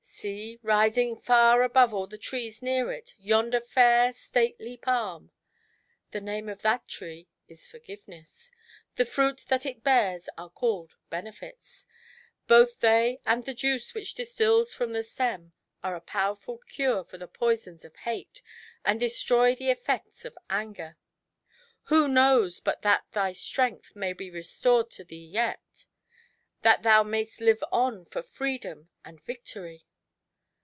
[0.23, 5.31] See, rising far above all the trees near it, yonder fair, stately palm.
[6.11, 8.51] The name of that tree is Forgive ness,
[8.97, 11.87] the fruit that it beai's are called Benefits;
[12.45, 15.53] both they and the juice which distils from the stem
[15.83, 18.43] are a powei'ful cure for the poisons of Hate,
[18.85, 20.97] and destroy the effects of Anger.
[21.85, 25.87] Who knows but that thy strength may be re stored to thee yet,
[26.61, 29.87] that thou mayst live on for freedom and victory!"